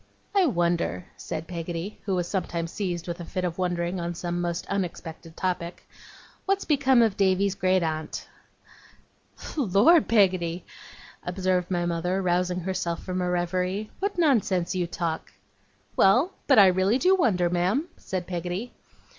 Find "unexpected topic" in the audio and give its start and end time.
4.65-5.87